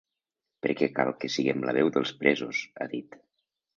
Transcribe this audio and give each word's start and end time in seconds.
Perquè 0.65 0.87
cal 0.95 1.11
que 1.23 1.31
siguem 1.35 1.67
la 1.67 1.75
veu 1.79 1.93
dels 1.99 2.15
presos, 2.23 2.63
ha 2.79 2.89
dit. 2.95 3.19